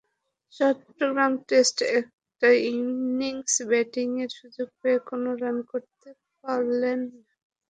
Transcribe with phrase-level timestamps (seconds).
[0.53, 6.09] চট্টগ্রাম টেস্টে একটা ইনিংস ব্যাটিংয়ের সুযোগ পেয়ে কোনো রান করতে
[6.43, 7.19] পারেননি।